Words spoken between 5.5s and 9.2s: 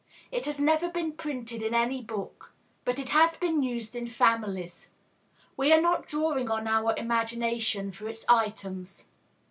We are not drawing on our imagination for its items.